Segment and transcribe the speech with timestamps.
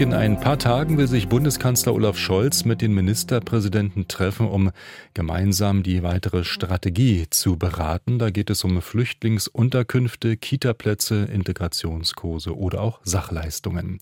[0.00, 4.70] In ein paar Tagen will sich Bundeskanzler Olaf Scholz mit den Ministerpräsidenten treffen, um
[5.12, 8.18] gemeinsam die weitere Strategie zu beraten.
[8.18, 13.98] Da geht es um Flüchtlingsunterkünfte, Kitaplätze, Integrationskurse oder auch Sachleistungen.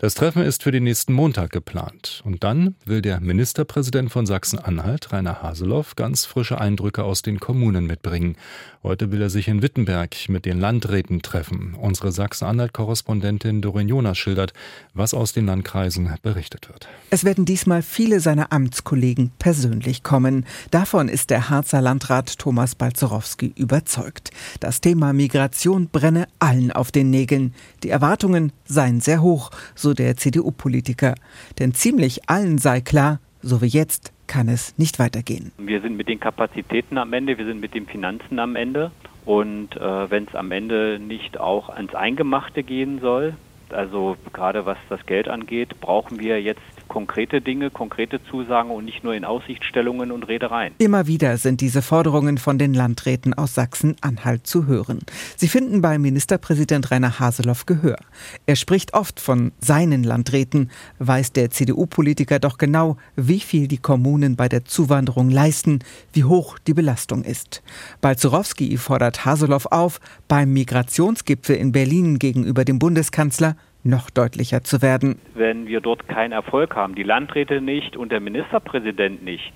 [0.00, 2.22] Das Treffen ist für den nächsten Montag geplant.
[2.24, 7.84] Und dann will der Ministerpräsident von Sachsen-Anhalt, Rainer Haseloff, ganz frische Eindrücke aus den Kommunen
[7.84, 8.36] mitbringen.
[8.84, 11.74] Heute will er sich in Wittenberg mit den Landräten treffen.
[11.74, 14.52] Unsere Sachsen-Anhalt-Korrespondentin Dorin Jonas schildert,
[14.94, 16.88] was aus den Landkreisen berichtet wird.
[17.10, 20.44] Es werden diesmal viele seiner Amtskollegen persönlich kommen.
[20.70, 24.30] Davon ist der Harzer Landrat Thomas Balzerowski überzeugt.
[24.60, 27.54] Das Thema Migration brenne allen auf den Nägeln.
[27.82, 31.14] Die Erwartungen seien sehr hoch, so der CDU-Politiker.
[31.58, 35.52] Denn ziemlich allen sei klar, so wie jetzt kann es nicht weitergehen.
[35.58, 38.90] Wir sind mit den Kapazitäten am Ende, wir sind mit den Finanzen am Ende.
[39.24, 43.34] Und äh, wenn es am Ende nicht auch ans Eingemachte gehen soll,
[43.72, 46.60] also gerade was das Geld angeht, brauchen wir jetzt
[46.98, 50.74] konkrete Dinge, konkrete Zusagen und nicht nur in Aussichtstellungen und Redereien.
[50.78, 54.98] Immer wieder sind diese Forderungen von den Landräten aus Sachsen-Anhalt zu hören.
[55.36, 57.98] Sie finden bei Ministerpräsident Rainer Haseloff Gehör.
[58.46, 64.34] Er spricht oft von seinen Landräten, weiß der CDU-Politiker doch genau, wie viel die Kommunen
[64.34, 65.78] bei der Zuwanderung leisten,
[66.12, 67.62] wie hoch die Belastung ist.
[68.00, 75.20] Balzurowski fordert Haseloff auf, beim Migrationsgipfel in Berlin gegenüber dem Bundeskanzler noch deutlicher zu werden.
[75.34, 79.52] Wenn wir dort keinen Erfolg haben, die Landräte nicht und der Ministerpräsident nicht,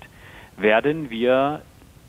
[0.57, 1.61] werden wir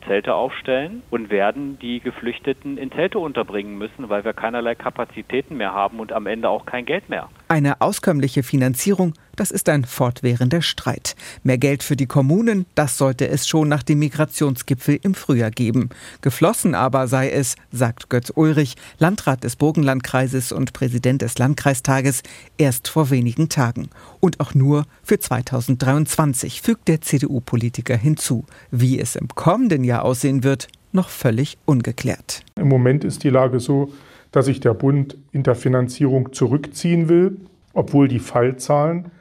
[0.07, 5.73] Zelte aufstellen und werden die Geflüchteten in Zelte unterbringen müssen, weil wir keinerlei Kapazitäten mehr
[5.73, 7.29] haben und am Ende auch kein Geld mehr.
[7.55, 11.15] Eine auskömmliche Finanzierung, das ist ein fortwährender Streit.
[11.45, 15.91] Mehr Geld für die Kommunen, das sollte es schon nach dem Migrationsgipfel im Frühjahr geben.
[16.21, 22.25] Geflossen aber sei es, sagt Götz Ulrich, Landrat des Burgenlandkreises und Präsident des Landkreistages,
[22.59, 23.89] erst vor wenigen Tagen.
[24.19, 28.47] Und auch nur für 2023, fügt der CDU-Politiker hinzu.
[28.73, 32.43] Wie es im kommenden Jahr aussehen wird, noch völlig ungeklärt.
[32.57, 33.93] Im Moment ist die Lage so,
[34.35, 37.37] dass sich der Bund in der Finanzierung zurückziehen will,
[37.73, 39.13] obwohl die Fallzahlen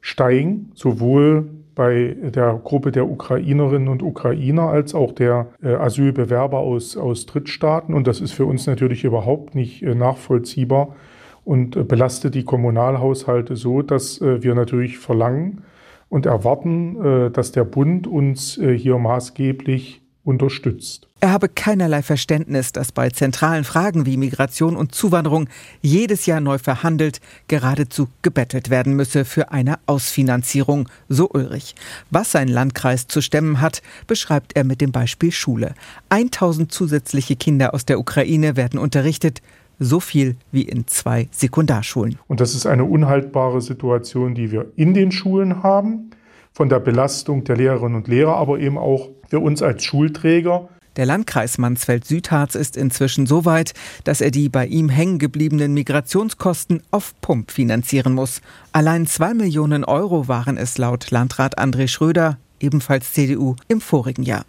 [0.00, 6.96] steigen, sowohl bei der Gruppe der Ukrainerinnen und Ukrainer als auch der äh, Asylbewerber aus,
[6.96, 7.94] aus Drittstaaten.
[7.94, 10.96] Und das ist für uns natürlich überhaupt nicht äh, nachvollziehbar
[11.44, 15.62] und äh, belastet die Kommunalhaushalte so, dass wir natürlich verlangen
[16.08, 21.08] und erwarten, dass der Bund uns hier maßgeblich unterstützt.
[21.20, 25.48] Er habe keinerlei Verständnis, dass bei zentralen Fragen wie Migration und Zuwanderung
[25.80, 31.74] jedes Jahr neu verhandelt, geradezu gebettelt werden müsse für eine Ausfinanzierung, so Ulrich.
[32.10, 35.74] Was sein Landkreis zu stemmen hat, beschreibt er mit dem Beispiel Schule.
[36.10, 39.40] 1000 zusätzliche Kinder aus der Ukraine werden unterrichtet,
[39.78, 42.18] so viel wie in zwei Sekundarschulen.
[42.28, 46.10] Und das ist eine unhaltbare Situation, die wir in den Schulen haben,
[46.56, 50.70] von der Belastung der Lehrerinnen und Lehrer, aber eben auch für uns als Schulträger.
[50.96, 53.74] Der Landkreis Mansfeld-Südharz ist inzwischen so weit,
[54.04, 58.40] dass er die bei ihm hängen gebliebenen Migrationskosten auf Pump finanzieren muss.
[58.72, 64.46] Allein zwei Millionen Euro waren es laut Landrat André Schröder, ebenfalls CDU, im vorigen Jahr.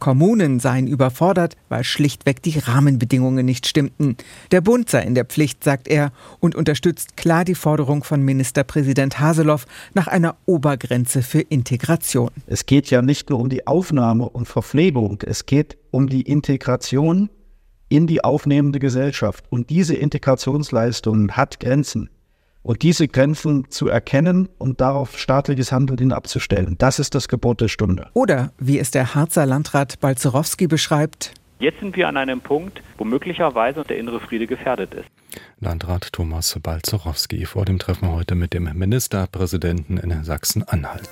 [0.00, 4.16] Kommunen seien überfordert, weil schlichtweg die Rahmenbedingungen nicht stimmten.
[4.50, 9.20] Der Bund sei in der Pflicht, sagt er, und unterstützt klar die Forderung von Ministerpräsident
[9.20, 12.30] Haseloff nach einer Obergrenze für Integration.
[12.46, 17.30] Es geht ja nicht nur um die Aufnahme und Verpflegung, es geht um die Integration
[17.88, 19.44] in die aufnehmende Gesellschaft.
[19.50, 22.08] Und diese Integrationsleistung hat Grenzen
[22.62, 26.76] und diese Grenzen zu erkennen und darauf staatliches Handeln abzustellen.
[26.78, 28.08] Das ist das Gebot der Stunde.
[28.14, 33.04] Oder, wie es der Harzer Landrat Balzerowski beschreibt, Jetzt sind wir an einem Punkt, wo
[33.04, 35.04] möglicherweise der innere Friede gefährdet ist.
[35.60, 41.06] Landrat Thomas Balzerowski vor dem Treffen heute mit dem Ministerpräsidenten in Sachsen-Anhalt.